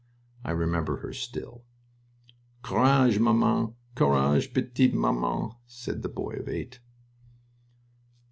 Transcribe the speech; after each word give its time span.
I 0.43 0.49
remember 0.49 1.01
her 1.01 1.13
still. 1.13 1.63
"Courage, 2.63 3.19
maman! 3.19 3.75
Courage, 3.93 4.51
p'tite 4.51 4.95
maman!" 4.95 5.51
said 5.67 6.01
the 6.01 6.09
boy 6.09 6.37
of 6.39 6.47
eight. 6.49 6.79